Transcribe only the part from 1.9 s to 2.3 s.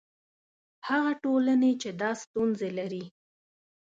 دا